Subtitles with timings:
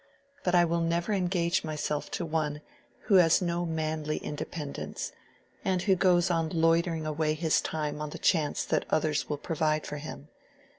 [0.43, 2.61] But I will never engage myself to one
[3.01, 5.11] who has no manly independence,
[5.63, 9.85] and who goes on loitering away his time on the chance that others will provide
[9.85, 10.29] for him.